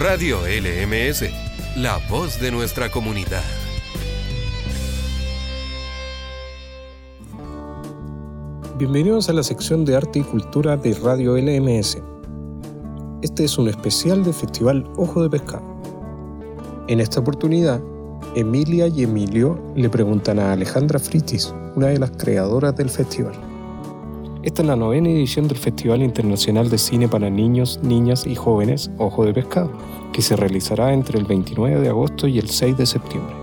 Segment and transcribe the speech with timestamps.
[0.00, 1.24] Radio LMS,
[1.76, 3.42] la voz de nuestra comunidad.
[8.78, 11.98] Bienvenidos a la sección de arte y cultura de Radio LMS.
[13.20, 15.78] Este es un especial del Festival Ojo de Pescado.
[16.88, 17.82] En esta oportunidad,
[18.34, 23.49] Emilia y Emilio le preguntan a Alejandra Fritis, una de las creadoras del festival.
[24.42, 28.90] Esta es la novena edición del Festival Internacional de Cine para Niños, Niñas y Jóvenes
[28.96, 29.70] Ojo de Pescado,
[30.14, 33.34] que se realizará entre el 29 de agosto y el 6 de septiembre.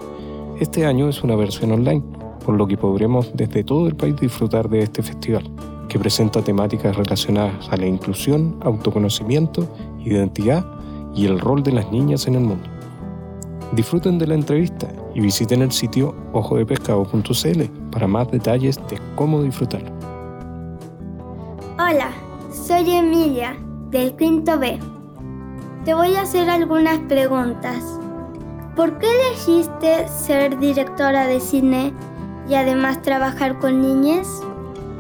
[0.59, 2.02] Este año es una versión online,
[2.44, 5.44] por lo que podremos desde todo el país disfrutar de este festival,
[5.88, 9.68] que presenta temáticas relacionadas a la inclusión, autoconocimiento,
[10.04, 10.66] identidad
[11.13, 12.68] y el rol de las niñas en el mundo.
[13.73, 19.96] Disfruten de la entrevista y visiten el sitio ojodepescado.cl para más detalles de cómo disfrutarlo.
[21.80, 22.09] Hola,
[22.52, 23.55] soy Emilia,
[23.91, 24.80] del quinto B.
[25.85, 27.99] Te voy a hacer algunas preguntas.
[28.76, 31.93] ¿Por qué elegiste ser directora de cine
[32.49, 34.27] y además trabajar con niñas?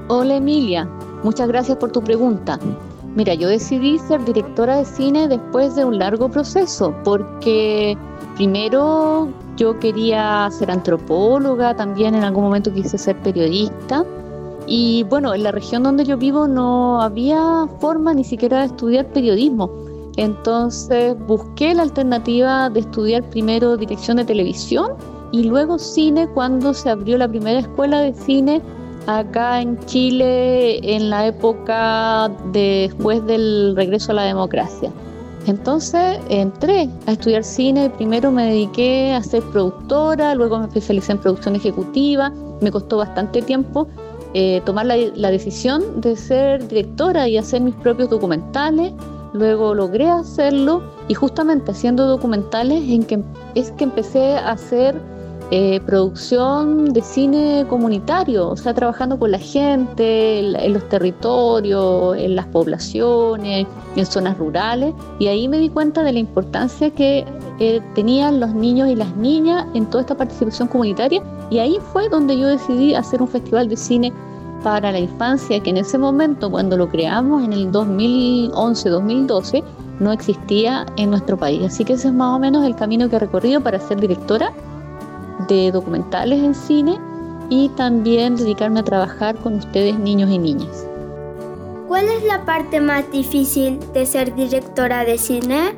[0.07, 0.87] Hola Emilia,
[1.23, 2.59] muchas gracias por tu pregunta.
[3.15, 7.97] Mira, yo decidí ser directora de cine después de un largo proceso, porque
[8.35, 14.05] primero yo quería ser antropóloga, también en algún momento quise ser periodista
[14.67, 19.07] y bueno, en la región donde yo vivo no había forma ni siquiera de estudiar
[19.07, 19.71] periodismo.
[20.17, 24.91] Entonces busqué la alternativa de estudiar primero dirección de televisión
[25.31, 28.61] y luego cine cuando se abrió la primera escuela de cine
[29.05, 34.91] acá en Chile en la época después del regreso a la democracia.
[35.45, 41.19] Entonces entré a estudiar cine, primero me dediqué a ser productora, luego me especialicé en
[41.19, 43.87] producción ejecutiva, me costó bastante tiempo
[44.39, 48.93] eh, tomar la, decisión de ser directora y hacer mis propios documentales.
[49.33, 53.23] Luego logré hacerlo y justamente haciendo documentales en que
[53.55, 55.01] es que empecé a hacer
[55.49, 62.35] eh, producción de cine comunitario, o sea, trabajando con la gente, en, los territorios, en
[62.35, 64.93] las poblaciones, en zonas rurales.
[65.17, 67.25] Y ahí me di cuenta de la importancia que
[67.59, 71.23] eh, tenían los niños y las niñas en toda esta participación comunitaria.
[71.49, 74.13] Y ahí fue donde yo decidí hacer un festival de cine
[74.67, 79.63] para la infancia que en ese momento, cuando lo creamos en el 2011-2012,
[80.01, 81.67] no existía en nuestro país.
[81.67, 84.51] Así que ese es más o menos el camino que he recorrido para ser directora
[85.47, 86.99] de documentales en cine
[87.49, 90.85] y también dedicarme a trabajar con ustedes niños y niñas.
[91.87, 95.77] ¿Cuál es la parte más difícil de ser directora de cine?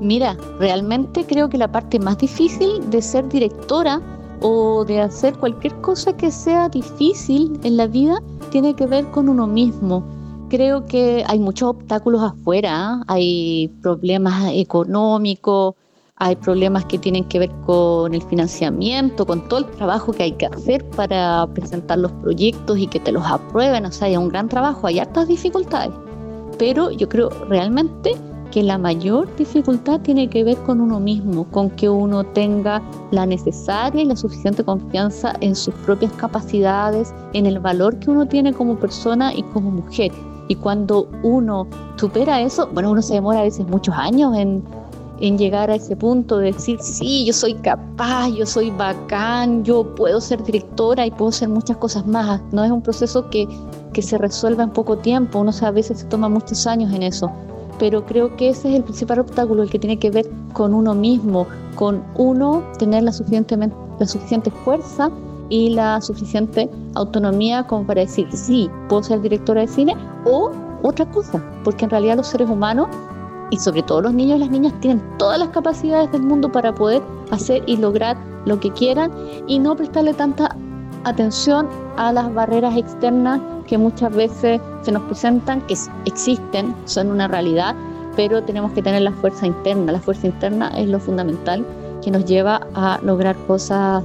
[0.00, 4.00] Mira, realmente creo que la parte más difícil de ser directora
[4.40, 9.28] o de hacer cualquier cosa que sea difícil en la vida tiene que ver con
[9.28, 10.04] uno mismo.
[10.48, 13.04] Creo que hay muchos obstáculos afuera, ¿ah?
[13.06, 15.74] hay problemas económicos,
[16.16, 20.32] hay problemas que tienen que ver con el financiamiento, con todo el trabajo que hay
[20.32, 24.28] que hacer para presentar los proyectos y que te los aprueben, o sea, hay un
[24.28, 25.92] gran trabajo, hay hartas dificultades,
[26.58, 28.16] pero yo creo realmente
[28.50, 33.26] que la mayor dificultad tiene que ver con uno mismo, con que uno tenga la
[33.26, 38.52] necesaria y la suficiente confianza en sus propias capacidades, en el valor que uno tiene
[38.52, 40.12] como persona y como mujer.
[40.48, 41.66] Y cuando uno
[41.96, 44.64] supera eso, bueno, uno se demora a veces muchos años en,
[45.20, 49.94] en llegar a ese punto de decir, sí, yo soy capaz, yo soy bacán, yo
[49.94, 52.40] puedo ser directora y puedo hacer muchas cosas más.
[52.52, 53.46] No es un proceso que,
[53.92, 57.30] que se resuelva en poco tiempo, uno a veces se toma muchos años en eso,
[57.78, 60.94] pero creo que ese es el principal obstáculo, el que tiene que ver con uno
[60.94, 65.10] mismo, con uno tener la, suficientemente, la suficiente fuerza
[65.48, 69.96] y la suficiente autonomía como para decir, sí, puedo ser directora de cine
[70.26, 70.50] o
[70.82, 72.88] otra cosa, porque en realidad los seres humanos
[73.50, 76.74] y sobre todo los niños y las niñas tienen todas las capacidades del mundo para
[76.74, 79.10] poder hacer y lograr lo que quieran
[79.46, 80.54] y no prestarle tanta
[81.04, 81.66] atención
[81.96, 87.74] a las barreras externas que muchas veces se nos presentan, que existen, son una realidad,
[88.16, 89.92] pero tenemos que tener la fuerza interna.
[89.92, 91.64] La fuerza interna es lo fundamental
[92.02, 94.02] que nos lleva a lograr cosas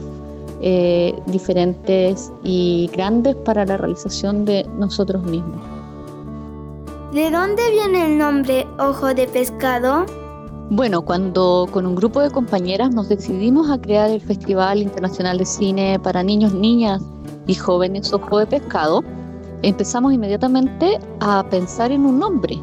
[0.61, 5.61] eh, diferentes y grandes para la realización de nosotros mismos.
[7.13, 10.05] ¿De dónde viene el nombre Ojo de Pescado?
[10.69, 15.45] Bueno, cuando con un grupo de compañeras nos decidimos a crear el Festival Internacional de
[15.45, 17.03] Cine para Niños, Niñas
[17.45, 19.03] y Jóvenes Ojo de Pescado,
[19.63, 22.61] empezamos inmediatamente a pensar en un nombre,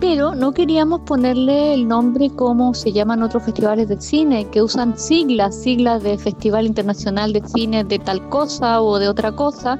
[0.00, 4.96] pero no queríamos ponerle el nombre como se llaman otros festivales de cine, que usan
[4.98, 9.78] siglas, siglas de Festival Internacional de Cine de tal cosa o de otra cosa,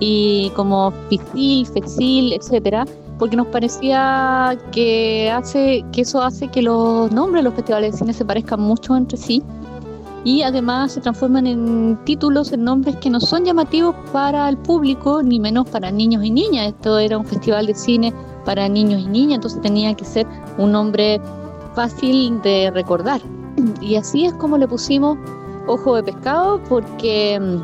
[0.00, 2.84] y como FICIL, FECIL, etcétera
[3.22, 7.98] porque nos parecía que hace que eso hace que los nombres de los festivales de
[7.98, 9.44] cine se parezcan mucho entre sí
[10.24, 15.22] y además se transforman en títulos, en nombres que no son llamativos para el público,
[15.22, 16.68] ni menos para niños y niñas.
[16.68, 18.14] Esto era un festival de cine
[18.44, 20.26] para niños y niñas, entonces tenía que ser
[20.58, 21.20] un nombre
[21.74, 23.20] fácil de recordar.
[23.80, 25.18] Y así es como le pusimos
[25.66, 27.62] Ojo de Pescado, porque mm,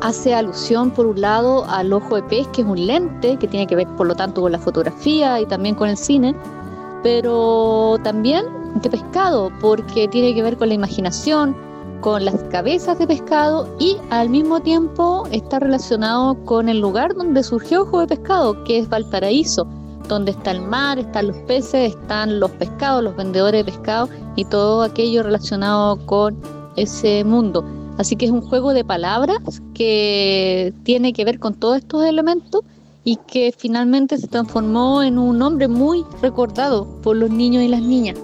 [0.00, 3.66] hace alusión por un lado al ojo de pez, que es un lente, que tiene
[3.66, 6.34] que ver por lo tanto con la fotografía y también con el cine,
[7.02, 8.46] pero también
[8.82, 11.54] de pescado, porque tiene que ver con la imaginación,
[12.00, 17.42] con las cabezas de pescado y al mismo tiempo está relacionado con el lugar donde
[17.42, 19.66] surgió Ojo de Pescado, que es Valparaíso,
[20.08, 24.44] donde está el mar, están los peces, están los pescados, los vendedores de pescado y
[24.44, 26.36] todo aquello relacionado con
[26.76, 27.64] ese mundo.
[27.98, 32.62] Así que es un juego de palabras que tiene que ver con todos estos elementos
[33.04, 37.82] y que finalmente se transformó en un nombre muy recordado por los niños y las
[37.82, 38.18] niñas.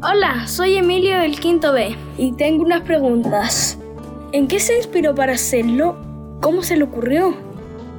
[0.00, 3.76] Hola, soy Emilio del Quinto B y tengo unas preguntas.
[4.30, 5.96] ¿En qué se inspiró para hacerlo?
[6.40, 7.34] ¿Cómo se le ocurrió?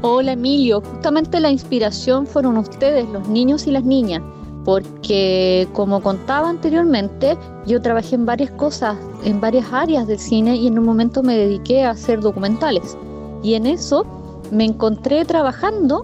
[0.01, 4.21] Hola Emilio, justamente la inspiración fueron ustedes, los niños y las niñas,
[4.63, 10.67] porque como contaba anteriormente, yo trabajé en varias cosas, en varias áreas del cine y
[10.67, 12.97] en un momento me dediqué a hacer documentales.
[13.43, 14.05] Y en eso
[14.51, 16.03] me encontré trabajando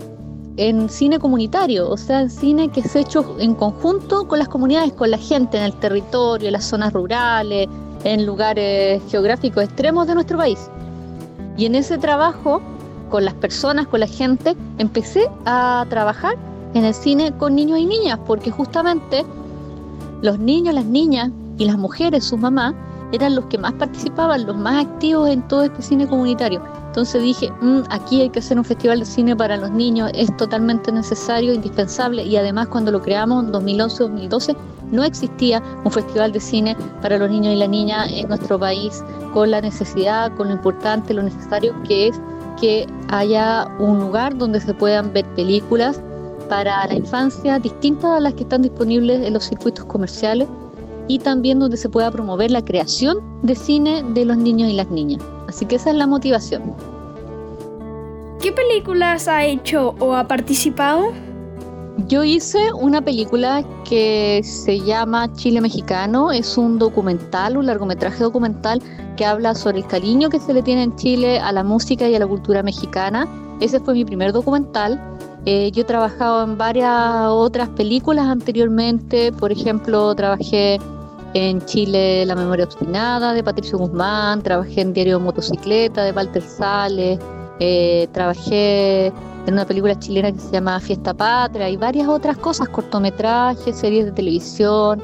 [0.57, 4.94] en cine comunitario, o sea, en cine que es hecho en conjunto con las comunidades,
[4.94, 7.68] con la gente en el territorio, en las zonas rurales,
[8.04, 10.69] en lugares geográficos extremos de nuestro país.
[11.57, 12.62] Y en ese trabajo,
[13.10, 16.38] con las personas, con la gente, empecé a trabajar
[16.74, 19.25] en el cine con niños y niñas, porque justamente
[20.22, 22.74] los niños, las niñas y las mujeres, sus mamás,
[23.12, 26.62] eran los que más participaban, los más activos en todo este cine comunitario.
[26.95, 30.33] Entonces dije, mm, aquí hay que hacer un festival de cine para los niños, es
[30.38, 34.56] totalmente necesario, indispensable y además cuando lo creamos en 2011-2012
[34.94, 39.03] no existía un festival de cine para los niños y las niñas en nuestro país
[39.33, 42.21] con la necesidad, con lo importante, lo necesario que es
[42.62, 46.00] que haya un lugar donde se puedan ver películas
[46.48, 50.48] para la infancia distintas a las que están disponibles en los circuitos comerciales
[51.07, 54.90] y también donde se pueda promover la creación de cine de los niños y las
[54.90, 55.22] niñas.
[55.48, 56.74] Así que esa es la motivación.
[58.42, 61.12] ¿Qué películas ha hecho o ha participado?
[62.07, 68.81] Yo hice una película que se llama Chile Mexicano, es un documental, un largometraje documental
[69.16, 72.16] que habla sobre el cariño que se le tiene en Chile a la música y
[72.16, 73.28] a la cultura mexicana.
[73.62, 75.01] Ese fue mi primer documental.
[75.46, 76.92] Eh, yo he trabajado en varias
[77.28, 80.80] otras películas anteriormente, por ejemplo, trabajé
[81.36, 87.20] en Chile La memoria obstinada de Patricio Guzmán, trabajé en Diario Motocicleta de Walter Sales,
[87.60, 92.70] eh, trabajé en una película chilena que se llama Fiesta Patria y varias otras cosas,
[92.70, 95.04] cortometrajes, series de televisión,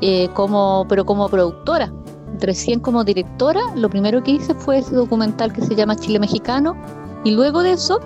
[0.00, 1.92] eh, como, pero como productora.
[2.38, 6.76] Recién como directora, lo primero que hice fue ese documental que se llama Chile Mexicano
[7.24, 7.98] y luego de eso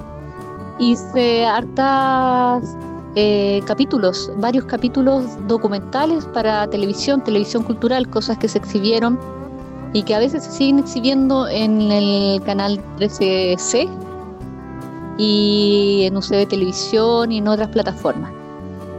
[0.78, 2.64] hice hartas
[3.18, 9.18] eh, capítulos, varios capítulos documentales para televisión, televisión cultural, cosas que se exhibieron
[9.94, 13.88] y que a veces se siguen exhibiendo en el canal 13C
[15.16, 18.30] y en UCB Televisión y en otras plataformas.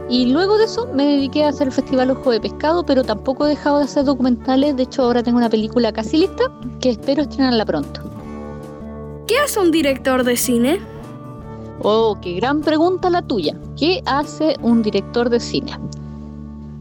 [0.08, 3.46] Y luego de eso me dediqué a hacer el Festival Ojo de Pescado, pero tampoco
[3.46, 4.74] he dejado de hacer documentales.
[4.74, 6.44] De hecho, ahora tengo una película casi lista
[6.80, 8.00] que espero estrenarla pronto.
[9.28, 10.97] ¿Qué hace un director de cine?
[11.82, 13.56] Oh, qué gran pregunta la tuya.
[13.76, 15.78] ¿Qué hace un director de cine?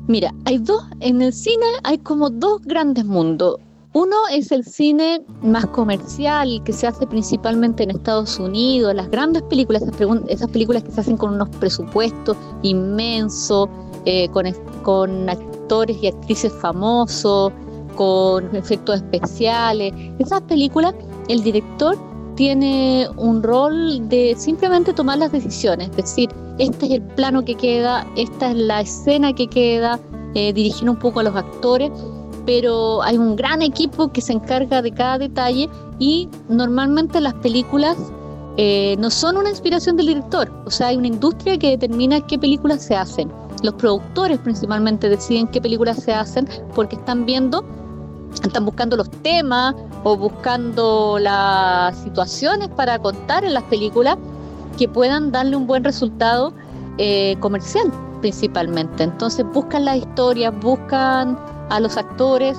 [0.07, 3.57] Mira, hay dos, en el cine hay como dos grandes mundos.
[3.93, 9.43] Uno es el cine más comercial, que se hace principalmente en Estados Unidos, las grandes
[9.43, 9.83] películas,
[10.27, 13.69] esas, películas que se hacen con unos presupuestos inmensos,
[14.05, 14.45] eh, con,
[14.83, 17.51] con actores y actrices famosos,
[17.95, 19.93] con efectos especiales.
[20.19, 20.93] Esas películas,
[21.27, 21.97] el director
[22.37, 26.29] tiene un rol de simplemente tomar las decisiones, es decir,
[26.59, 29.99] este es el plano que queda, esta es la escena que queda,
[30.35, 31.91] eh, dirigir un poco a los actores,
[32.45, 35.67] pero hay un gran equipo que se encarga de cada detalle
[35.97, 37.97] y normalmente las películas
[38.57, 42.37] eh, no son una inspiración del director, o sea, hay una industria que determina qué
[42.37, 43.31] películas se hacen.
[43.63, 47.65] Los productores principalmente deciden qué películas se hacen porque están viendo
[48.45, 54.17] están buscando los temas o buscando las situaciones para contar en las películas
[54.77, 56.53] que puedan darle un buen resultado
[56.97, 57.91] eh, comercial
[58.21, 59.03] principalmente.
[59.03, 61.37] Entonces buscan las historias, buscan
[61.69, 62.57] a los actores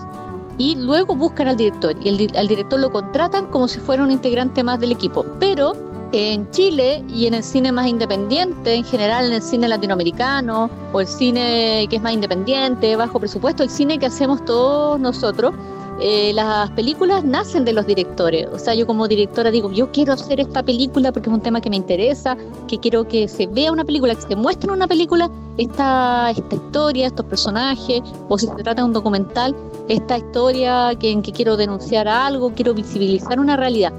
[0.59, 1.95] y luego buscan al director.
[2.03, 5.25] Y el, al director lo contratan como si fuera un integrante más del equipo.
[5.39, 5.73] Pero
[6.13, 11.01] en Chile y en el cine más independiente, en general en el cine latinoamericano o
[11.01, 15.53] el cine que es más independiente, bajo presupuesto, el cine que hacemos todos nosotros,
[16.01, 18.47] eh, las películas nacen de los directores.
[18.53, 21.61] O sea, yo como directora digo, yo quiero hacer esta película porque es un tema
[21.61, 22.37] que me interesa,
[22.69, 27.09] que quiero que se vea una película, que se muestre una película esta, esta historia,
[27.09, 29.57] estos personajes, o si se trata de un documental,
[29.89, 33.93] esta historia en que quiero denunciar algo, quiero visibilizar una realidad.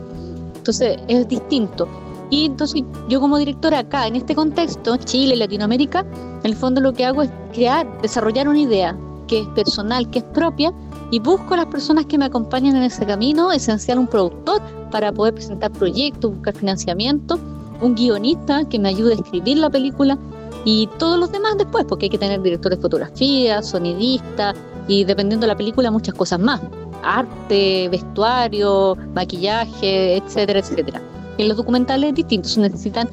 [0.69, 1.87] Entonces es distinto.
[2.29, 6.93] Y entonces yo como directora acá, en este contexto, Chile, Latinoamérica, en el fondo lo
[6.93, 8.95] que hago es crear, desarrollar una idea
[9.27, 10.71] que es personal, que es propia,
[11.09, 14.61] y busco a las personas que me acompañan en ese camino, esencial un productor
[14.91, 17.39] para poder presentar proyectos, buscar financiamiento,
[17.81, 20.19] un guionista que me ayude a escribir la película
[20.65, 24.53] y todos los demás después, porque hay que tener director de fotografía, sonidista
[24.87, 26.61] y dependiendo de la película muchas cosas más,
[27.03, 31.01] arte, vestuario, maquillaje, etcétera, etcétera.
[31.37, 33.09] En los documentales distintos necesitan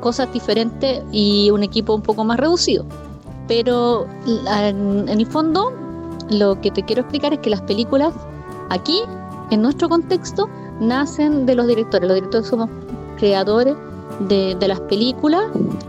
[0.00, 2.84] cosas diferentes y un equipo un poco más reducido.
[3.48, 5.72] Pero en el fondo
[6.30, 8.12] lo que te quiero explicar es que las películas
[8.70, 9.02] aquí,
[9.50, 10.48] en nuestro contexto,
[10.80, 12.08] nacen de los directores.
[12.08, 12.68] Los directores somos
[13.18, 13.76] creadores
[14.28, 15.42] de, las películas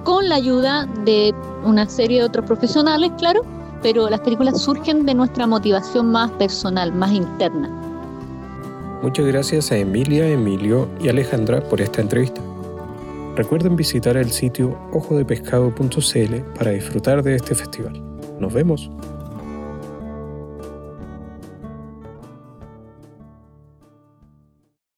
[0.04, 3.42] con la ayuda de una serie de otros profesionales, claro,
[3.82, 7.70] pero las películas surgen de nuestra motivación más personal, más interna.
[9.02, 12.42] Muchas gracias a Emilia, Emilio y Alejandra por esta entrevista.
[13.36, 18.02] Recuerden visitar el sitio ojodepescado.cl para disfrutar de este festival.
[18.40, 18.90] Nos vemos.